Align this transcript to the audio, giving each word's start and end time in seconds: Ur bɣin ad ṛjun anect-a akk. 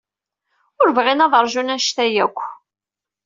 Ur 0.81 0.89
bɣin 0.95 1.23
ad 1.25 1.33
ṛjun 1.43 1.71
anect-a 1.73 2.05
akk. 2.25 2.39